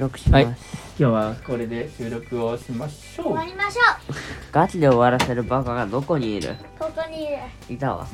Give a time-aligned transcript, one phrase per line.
[0.00, 0.46] 録します、
[0.98, 3.26] 今日はこれで収録をしましょう。
[3.26, 3.80] 終わりましょ
[4.50, 6.50] ガチで終わらせるバカがどこにいる？
[6.50, 7.36] うここにいる。
[7.68, 8.06] いたわ。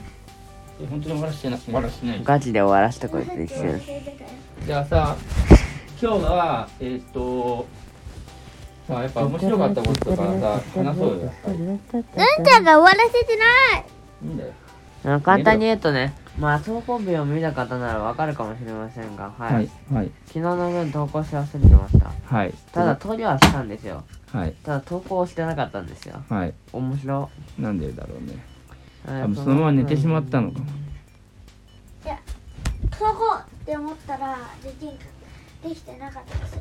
[0.81, 2.21] え本当に終わらしてない終わらしてない。
[2.23, 3.81] ガチで終わらせてこいつ一瞬
[4.67, 5.17] じゃあさ
[6.01, 7.67] 今日はえーっと
[8.87, 11.15] さあやっぱ面白かったこととかさ話そうよ
[11.47, 11.81] うん
[12.45, 13.45] ちゃんが終わらせてな
[13.79, 13.85] い。
[14.23, 15.21] いんだよ。
[15.21, 20.11] 簡単に言うとねまあ投稿日を見た方ならわかるかもしれませんがはい、はいはい。
[20.27, 22.13] 昨日の分投稿し忘れてました。
[22.25, 22.55] はい。
[22.73, 24.05] ただ投了はしたんですよ。
[24.31, 24.55] はい。
[24.63, 26.23] ただ投稿してなかったんですよ。
[26.29, 26.55] はい。
[26.73, 27.31] 面白。
[27.59, 28.35] なんでだろうね。
[28.35, 28.37] い
[29.07, 30.61] 多分そのまま寝てしまったのか。
[30.61, 30.67] も
[32.99, 35.05] ここって思ったらできんか
[35.63, 36.59] できてなかったです。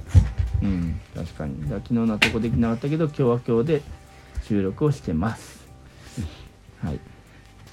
[0.61, 1.61] うん確かに。
[1.63, 3.81] だから昨日のは投稿できなかったけど今日は今日で
[4.43, 5.65] 収録をしてます。
[6.83, 7.14] はい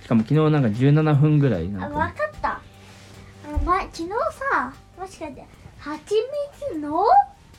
[0.02, 2.60] しかも昨日なんか17分ぐらいあなんわかかった。
[3.48, 5.46] あの前昨日さもしかして
[5.78, 7.06] 「はちみつの?」っ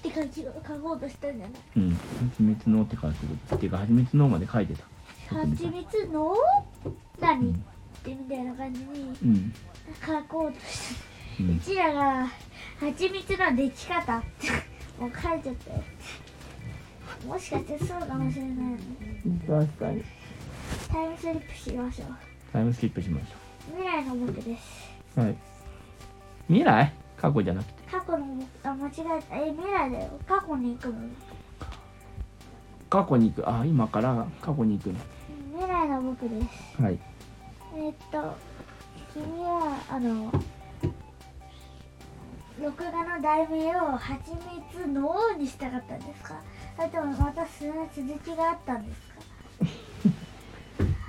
[0.02, 1.52] て書き書こうとしたんじゃない？
[1.78, 1.90] うん。
[1.92, 1.98] は
[2.36, 5.36] ちみつのって書いてるっていうかはちみつのまで書いてた。
[5.36, 6.36] はちみつの
[7.20, 7.52] 何？
[7.52, 7.56] っ
[8.03, 8.88] てみたいな感じに
[9.23, 9.53] うん。
[10.06, 10.96] 書こうとし
[11.38, 11.58] てうん。
[11.58, 12.30] うちらがは
[12.98, 14.48] ちみつの出来方って
[15.00, 15.84] もう書いちゃったよ。
[17.28, 18.53] もしかしてそうかもしれない。
[18.56, 18.78] ね
[19.48, 20.03] 確かに。
[20.92, 22.08] タイムスリップしましょう
[22.54, 23.26] タイムスキップしまし
[23.72, 24.90] 未来の僕です。
[25.18, 25.36] ょうはい。
[26.48, 26.94] 未来？
[27.18, 27.84] 過去じゃなくて。
[27.92, 29.36] 過去の僕あ間違えた。
[29.38, 30.20] え未来だよ。
[30.28, 30.94] 過去に行くの
[32.90, 33.50] 過去に行く。
[33.50, 35.00] あ今から過去に行くの。
[35.56, 36.42] 未来の僕で
[36.76, 36.81] す。
[36.81, 37.00] はい。
[37.76, 38.36] えーっと
[39.14, 40.31] 君はあの
[42.62, 46.36] 録画の題名を「はちみつの王」にしたかったんですか？
[46.76, 49.02] それともまたその続きがあったんです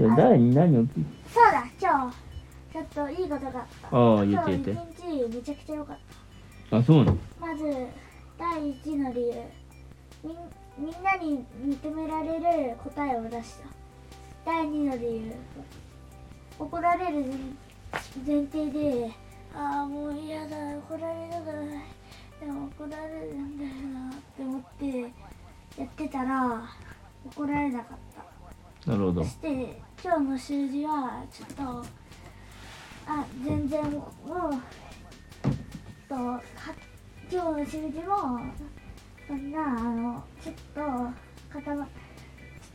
[0.08, 0.14] か？
[0.16, 1.04] 誰に何を聞い
[1.34, 2.16] そうだ今日
[2.72, 3.88] ちょっといいことがあった。
[3.90, 4.70] ああ言って今言日って。
[4.70, 5.98] 一日めちゃくちゃ良かっ
[6.70, 6.76] た。
[6.76, 7.18] あそうなの？
[7.40, 7.64] まず
[8.38, 9.32] 第一の理由。
[10.22, 10.36] みん
[10.78, 12.38] みんなに認められ
[12.70, 13.66] る答えを出した。
[14.46, 15.34] 第二の理由。
[16.56, 17.24] 怒られる
[18.24, 19.10] 前前提で
[19.56, 21.66] ああもう嫌だ怒られたくない。
[22.40, 25.00] でも怒られるんだよなって思って
[25.80, 26.62] やってたら
[27.26, 27.98] 怒られなかっ
[28.84, 28.90] た。
[28.90, 29.24] なるほど。
[29.24, 31.86] そして今日の数字はちょっと
[33.06, 34.30] あ全然もう
[36.06, 36.42] とは
[37.32, 38.38] 今日の数字も
[39.26, 40.80] そんなあのちょっと
[41.50, 41.86] 固まちょっ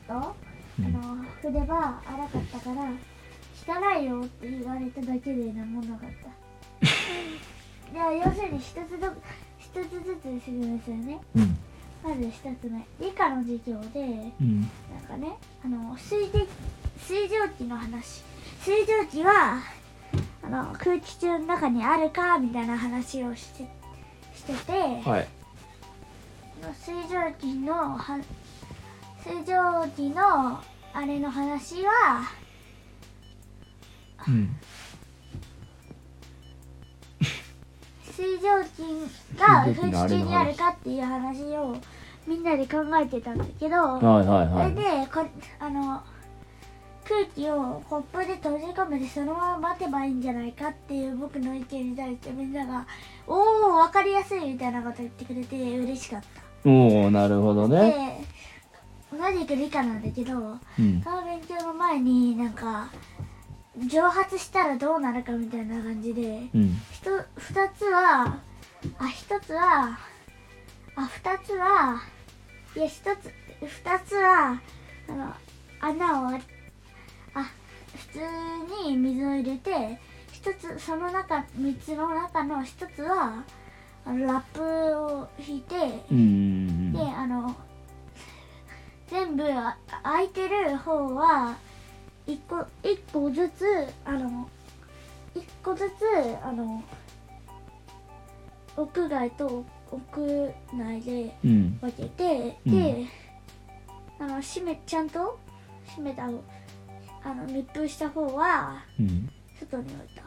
[0.08, 0.34] と、あ
[0.80, 6.30] の筆が荒かったから汚いよって言われただけで何もなかった。
[7.94, 9.14] いや要するに一つど
[9.60, 11.20] 一つずつ説明するね。
[11.36, 11.69] うん
[12.04, 14.62] まず一つ目理科の授業でうん。
[14.62, 14.70] なん
[15.08, 16.48] かねあの水滴
[16.98, 18.24] 水蒸気の話。
[18.62, 19.60] 水蒸気は
[20.44, 23.70] あの空気中の中にあるかみたいな話をして
[24.36, 24.72] してて、
[25.10, 25.28] はい。
[26.74, 28.20] 水蒸気のは
[29.24, 30.60] 水蒸気の
[30.94, 32.24] あれの話は
[34.28, 34.50] うん
[38.20, 41.78] 水蒸気が水蒸気のあ空気中れの話にあるかっていう話を
[42.28, 44.76] みんなで考えてたんだけど、はいはいそれはい。
[44.76, 44.82] で
[45.12, 45.26] こ
[45.60, 46.02] あの
[47.06, 52.86] 空気をコップで閉じ込めてそのまま待てばいいんじゃないかっていう僕の意見に対してみんなが
[53.26, 56.70] 「おお分かりやすい」みたいなこと言ってくれて嬉しかった。
[56.70, 58.26] おおなるほどね。
[59.12, 61.02] で同じく理科なんだけどうん。
[61.02, 62.90] その勉強の前になんか
[63.88, 66.70] 蒸発したらどうなるかみたいな感じでうん。
[66.92, 68.40] ひと2つは
[68.98, 69.98] あ1つは
[70.96, 72.02] あ2つは
[72.76, 74.62] いや1つ2つは
[75.08, 75.34] あの
[75.82, 76.40] 穴をあ
[77.34, 77.52] あ
[77.96, 78.20] 普通
[78.86, 80.00] に水を入れて
[80.44, 83.44] 1つその中3つの中の1つは
[84.06, 84.62] あのラップ
[85.14, 85.76] を引いて
[86.12, 86.94] うん。
[86.94, 87.56] であの
[89.08, 91.56] 全部あ空いてる方は
[92.30, 93.66] 1個一個ずつ
[94.06, 94.48] あの
[95.36, 96.04] 1個ずつ
[96.44, 96.84] あの
[98.78, 101.78] 屋外と屋内でうん。
[101.82, 102.72] 分けて、うん。
[102.72, 103.06] で
[104.20, 105.40] あの閉めちゃんと
[105.88, 109.30] 閉めたあの密封した方はうん。
[109.60, 110.24] 外に置いた。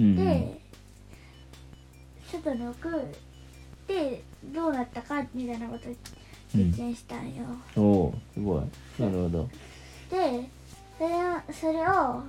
[0.00, 0.60] うんで、
[2.30, 2.90] 外に置く。
[3.86, 5.88] でどうなったかみたいなこと
[6.54, 7.44] 実践したんよ、
[7.76, 8.62] おおすごい。
[8.98, 9.48] なるほど。
[10.10, 10.63] でそ
[11.08, 12.24] れをそれをあ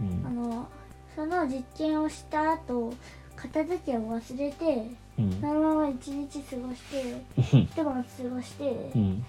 [0.00, 0.34] うん。
[0.36, 0.68] の
[1.14, 2.92] その実験をした後
[3.36, 5.32] 片付けを忘れてうん。
[5.40, 9.24] そのまま一日過ごして一晩過ごしてうん。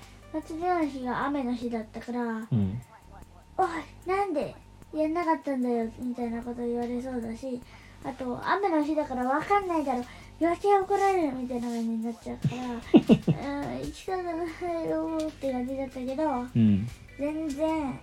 [0.46, 2.82] 次の日が雨の日だったからうん
[3.58, 3.68] 「おい
[4.08, 4.56] なんで
[4.94, 7.62] やんなかったんだよ」みたいなこと言われそうだし
[8.04, 10.04] あと雨の日だからわかんないだろ
[10.42, 16.24] 余計怒られるみたいな感じになっちゃうから うん行きたくないよって感じだったけど
[16.56, 16.88] うん。
[17.20, 18.00] 全然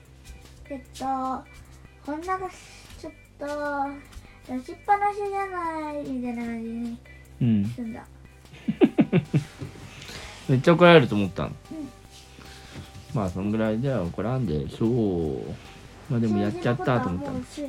[0.70, 1.04] えっと
[2.06, 2.38] こんな
[2.98, 3.46] ちょっと
[4.48, 6.98] 出しっぱなしじゃないみたいな感じに
[7.42, 7.92] うん済ん。
[7.92, 8.04] だ
[10.48, 11.54] めっちゃ怒られると思ったの、ん。
[13.14, 15.54] まあそんぐらいでは怒らんでしょう。
[16.10, 17.32] まあでもやっちゃったと思ったの。
[17.34, 17.68] もう習字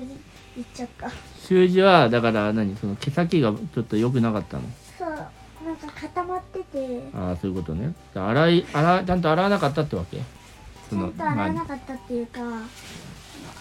[0.56, 1.12] 言っちゃった。
[1.48, 4.64] 習字はだから何その毛先がちょっと良くなかったの。
[4.98, 5.10] そう。
[5.10, 7.10] なんか固まってて。
[7.14, 7.94] ああそういうことね。
[8.16, 10.18] 洗い洗いちゃんと洗わなかったってわけ？
[10.92, 12.60] ちそのゃんと洗わなかったっていうかあの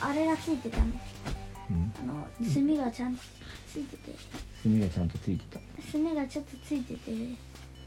[0.02, 0.88] あれがついてたのう
[1.72, 1.92] ん。
[2.02, 3.22] あの炭がちゃんと
[3.72, 4.14] ついてて。
[4.62, 5.60] 墨がちゃんとついてた。
[5.92, 7.12] 炭がちょっとついてて。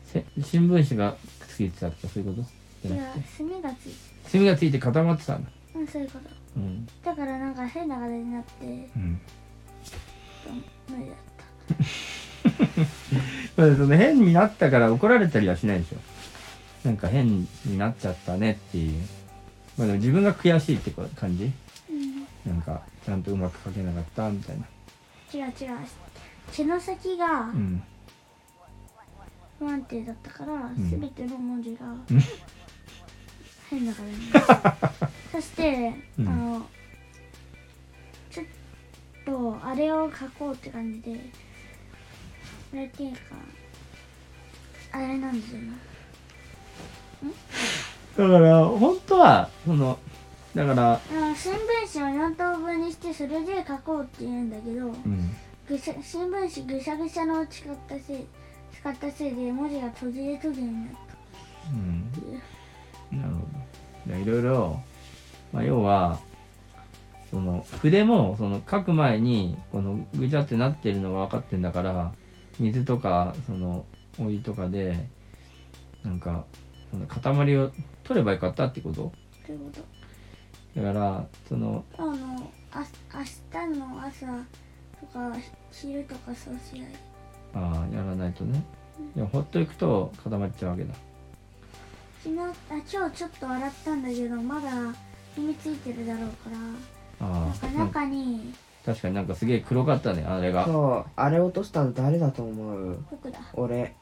[0.05, 1.15] せ新聞紙が
[1.47, 2.87] ついてたとかそういうこと？
[2.87, 3.25] じゃなくて？
[3.37, 3.95] 炭がついて
[4.29, 5.49] 墨がついて固まってたんだ。
[5.75, 6.29] うんそういうこと。
[6.57, 6.87] うん。
[7.03, 9.21] だからなんか変な形になってうん。
[10.89, 11.17] 無理だっ
[13.57, 15.97] まあその変になったから怒られたりはしないでしょ。
[16.87, 19.01] なんか変になっちゃったねっていう
[19.77, 21.51] まあでも自分が悔しいって感じ？
[21.51, 22.53] たうん。
[22.53, 24.65] なんかちゃんとうまく書けなかったみたいな。
[25.33, 25.77] 違う違う。
[26.51, 27.83] 毛の先がうん。
[29.59, 30.89] 不安定だったから、ん。
[30.89, 32.05] 全ての文字がん。
[33.69, 34.91] 変な形になった
[35.31, 36.27] そして、うん。
[36.27, 36.65] あの
[38.29, 38.45] ちょっ
[39.25, 41.19] とあれを書こうって感じで
[42.73, 43.19] あれっていうか
[44.91, 45.71] あれなんですよね
[48.17, 49.97] だから本当はその
[50.55, 50.99] だから
[51.35, 55.35] 新聞紙を4等分にしてそれで書こうって言うんだけどうん。
[55.67, 58.25] ぐしゃ新聞紙ぐしゃぐしゃのを使ったせい
[58.73, 61.71] 使ったせいで文字が途切れ途切れになった。
[61.71, 63.19] うん。
[63.19, 63.39] なるほ
[64.07, 64.13] ど。
[64.13, 64.81] でいろいろ、
[65.53, 66.19] まあ、要は
[67.31, 72.13] その筆もその書く前にこのぐちゃってなってるのが分かってんだから
[72.59, 73.85] 水とかその
[74.19, 75.07] お湯とかで
[76.03, 76.43] なんか
[76.91, 77.71] その塊を
[78.03, 79.11] 取ればよかったってこと？
[79.45, 79.71] というこ
[80.75, 80.81] と？
[80.81, 82.83] だからそのあのあ
[83.13, 83.23] 明
[83.73, 84.25] 日の朝
[84.99, 85.35] とか
[85.71, 86.91] 昼とかそうしない？
[87.53, 88.63] ああやらないとね。
[89.15, 90.93] でもほっといくと固まっちゃうわけだ。
[92.23, 94.69] 昨日あ今日ちょっと洗ったんだけどまだ
[95.35, 96.49] 染みついてるだろうか
[97.19, 97.27] ら。
[97.27, 98.53] あなんかあなんか中に。
[98.85, 100.65] 確かになんかすげえ黒かったねあれが。
[100.65, 103.03] そうあれ落としたの誰だと思う？
[103.11, 103.39] 僕だ。
[103.53, 103.95] 俺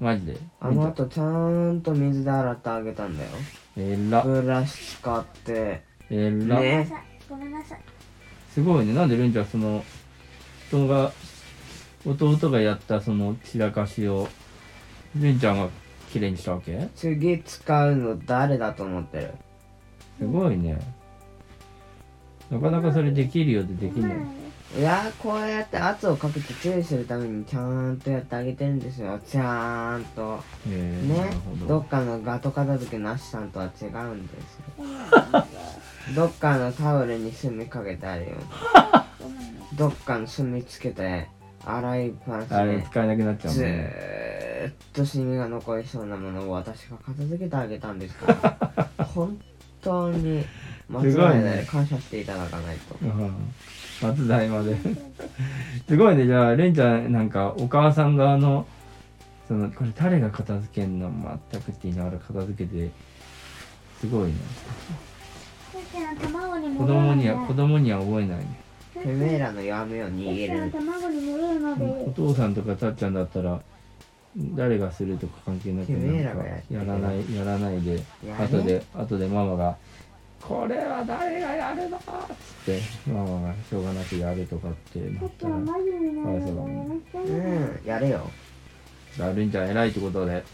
[0.00, 0.36] マジで？
[0.60, 3.30] あの後ちゃんと水で洗ってあげたんだよ。
[3.76, 4.22] えら。
[4.22, 5.82] ブラシ使って。
[6.10, 6.86] えら、ごめんなね。
[6.88, 7.80] さいごめんなさい。
[8.52, 8.94] すごいね。
[8.94, 9.84] なんでルンちゃんその
[10.68, 11.12] 人が
[12.06, 14.28] 弟がやったその散らかしを
[15.16, 15.68] ルンちゃんが
[16.12, 16.88] 綺麗にしたわけ？
[16.94, 19.34] 次使うの誰だと思ってる？
[20.18, 20.78] すごいね。
[22.50, 24.16] なかなかそれできるようでできない
[24.76, 29.20] いやこうやって圧をかけて注意するためにちゃんとやってあげてるんですよ。
[29.24, 30.42] ちゃんと。
[30.68, 31.30] えー、なね
[31.60, 31.66] ど。
[31.66, 35.44] どっかのガト片付けなしさんとは違うんですよ。
[36.16, 38.30] どっかのタオルに墨かけてあるよ。
[39.76, 41.28] どっかの墨つけて
[41.64, 43.92] 洗いっぱなしあれで使えなくなっちゃうもずんね。
[44.66, 48.58] ーっとシミが残りそうなものを私が片付けてあげたんですか
[48.98, 49.06] ら。
[49.14, 49.38] 本
[49.80, 50.44] 当に
[50.94, 51.66] 松すごいね。
[51.68, 52.96] 感謝していただかないと。
[53.02, 53.52] うん。
[54.02, 54.76] 松代まで。
[55.88, 56.26] すごいね。
[56.26, 58.66] じゃあレンちゃんなんかお母さん側の
[59.48, 61.10] そのこれ誰が片付けんの
[61.50, 62.90] 全くって言いながら片付けて
[64.00, 64.34] すごいね。
[66.78, 68.38] 子供には子供には覚えない。
[68.38, 71.60] ねてめえらの弱みをる卵に戻る。
[71.60, 73.60] のおで父さんとかたっちゃんだったら
[74.36, 78.02] 誰がするとか関係なくてやらないやらないで
[78.38, 79.76] 後で後でママが
[80.46, 82.06] 「これは誰がやるの?」っつっ
[82.66, 82.80] て。
[83.10, 85.54] ママがしょうがなくやるとかってなさったら。
[85.54, 85.82] かわい
[86.42, 88.30] そうだねうんやれよ。
[89.18, 90.44] だるんちゃん偉いってことで。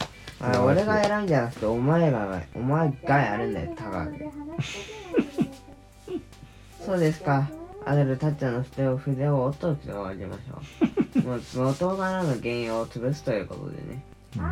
[0.40, 4.30] あれ俺が偉いんじゃなくてお前らがお前がやるんだよ高話く
[6.86, 7.48] そうですか。
[7.84, 10.60] あれでたっちゃんの筆を筆を折っといて終わりましょ
[11.20, 11.22] う。
[11.28, 14.02] もう元からの原因を潰すということでね。
[14.36, 14.42] うん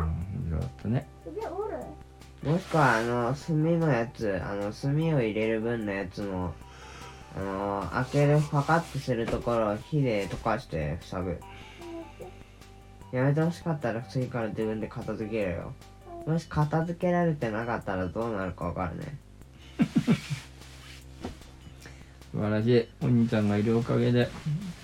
[0.47, 1.07] いろいろだったね。
[1.25, 1.77] で折る？
[2.43, 6.53] もしくはあの炭のやつあの炭を入れる分のやつも
[7.35, 11.39] あの開けるパカッてするところを火で溶かして塞ぐ。
[13.11, 15.73] やめてほしかったら次から自分で片付けるよ。
[16.25, 19.17] もし片付けられてなかったらどうなるかわかるね
[22.39, 24.29] 素晴らしいお兄ちゃんがいるおかげで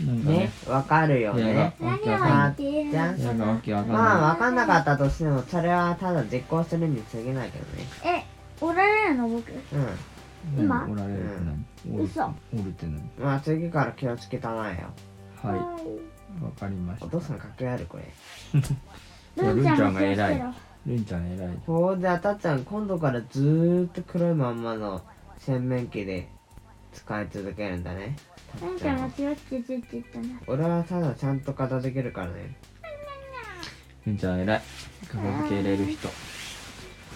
[0.05, 1.73] なんかねねわかるよね。
[1.79, 7.83] 何を言っているのじゃん部屋がわけわかんまあなわかんなかったとしてもそれはただ実行するに過ぎないけどね。
[8.03, 8.25] え
[8.59, 9.51] 折られるの僕？
[9.51, 9.57] うん。
[9.57, 11.45] い今何おられるって
[11.85, 11.95] 何？
[11.95, 12.25] おる嘘。
[12.25, 13.01] おるって何？
[13.17, 14.89] まあ次から気をつけたまえよ。
[15.41, 16.43] はい。
[16.43, 17.05] わかりました。
[17.05, 18.03] お父さん掛けあるこれ。
[19.41, 20.39] ルンちゃんが偉い。
[20.39, 20.53] ろ
[20.87, 21.57] るんちゃん偉い。
[21.65, 25.01] ほうであたっちゃん今度からずーっと黒いまんまの
[25.39, 26.27] 洗面器で
[26.95, 28.15] 使い続けるんだね。
[28.61, 30.25] ルンちゃんが気をつけてって言ったな。
[30.47, 32.55] 俺はただちゃんと片付けるからね。
[34.07, 34.61] るんちゃん偉い。
[35.07, 36.07] 片付けれる人。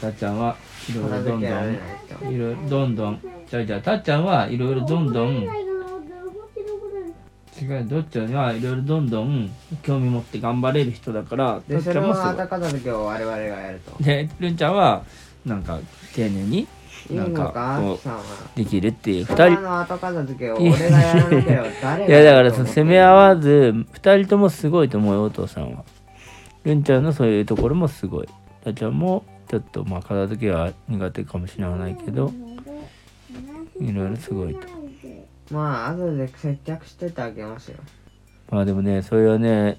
[0.01, 0.55] たっちゃんは
[0.89, 1.77] いろいろ片どんどん
[2.19, 3.21] 人いろいろどんどん。
[3.49, 5.47] じゃあじゃあたっちゃんはいろいろどんどん。
[7.61, 9.51] 違うどっちゃんはいろいろどんどん
[9.83, 14.01] 興味持って頑張れる人だからでそれをちゃんも片付けを我々がやると。
[14.01, 15.03] でるんちゃんは
[15.45, 15.79] なんか
[16.15, 16.67] 丁寧に
[17.11, 17.81] なんか
[18.55, 19.61] できるっていうそ二人。
[19.61, 21.29] の後片付けを俺がやらな
[21.81, 25.83] 誰がいやだからその攻め合わず二人ともすごいと思うよお父さんは
[26.63, 28.29] るんちゃんのそういうところもすごい。
[28.63, 32.31] たっちゃんもちょっとまあ片付けは苦手かもしれないけど
[33.79, 34.67] いろいろすごいと。
[35.51, 37.77] まあ後で接着してってあげますよ。
[38.51, 39.77] まあでもねそれはね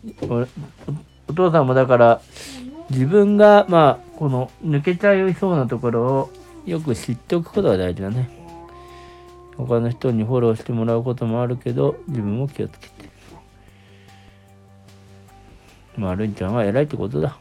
[1.28, 2.20] お父さんもだから
[2.90, 6.30] 自分がまあこの抜けちゃいそうなところを
[6.66, 8.28] よく知っておくことが大事だね。
[9.56, 13.10] 他の人にフォローしてもらうこともあるけど自分も気をつけて。
[15.96, 17.36] まあるんちゃんは偉いってことだ。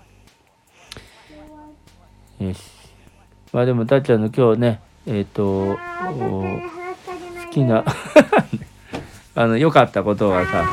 [2.39, 2.61] よし。
[3.53, 6.59] まあでもたっちゃんの今日ねえっ、と好
[7.51, 7.83] きな
[9.35, 10.65] あの良かったことはさ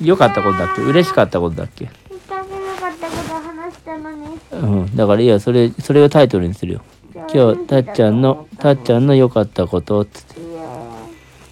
[0.00, 0.82] 良かったことだっけ？
[0.82, 1.90] 嬉しかったことだっけ？
[4.60, 4.96] うん。
[4.96, 6.82] だからいやそれそれをタイトルにするよ。
[7.32, 10.48] 今日たっちゃんのたっちゃんの良かったことっつって。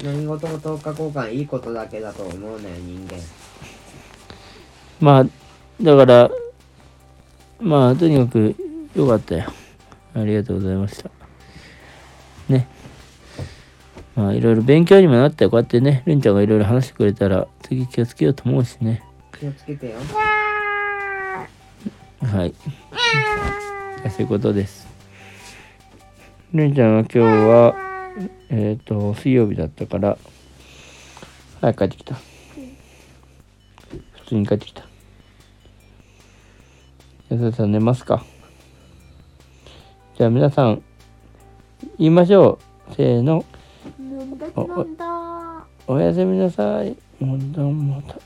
[0.04, 3.16] 何事も10日交換いいことだけだと思うのよ人間。
[5.00, 5.24] まあ
[5.82, 6.30] だから
[7.60, 8.54] まあとにかく
[8.94, 9.52] 良かったよ。
[10.14, 11.10] ありがとうございました。
[12.48, 12.68] ね。
[14.14, 15.50] まあいろいろ勉強にもなったよ。
[15.50, 19.02] こうやってねるんちゃんがいろいろ話してくれたら次気をつけようと思うしね。
[19.38, 19.98] 気をつけてよ
[22.22, 22.54] はい。
[24.10, 24.86] そういうことです。
[26.52, 27.74] るんちゃんは今日は
[28.50, 30.16] えっ、と水曜日だったから
[31.60, 32.14] 早く帰ってきた。
[32.14, 32.20] 普
[34.28, 34.84] 通に帰ってきた。
[37.28, 38.24] 安田さん寝ますか？
[40.16, 40.82] じゃあ皆さん
[41.98, 42.58] 言いましょ
[42.90, 42.94] う。
[42.94, 43.44] せーの。
[45.86, 46.96] おやすみなさい。
[47.20, 47.96] もうどうも。
[47.96, 48.18] また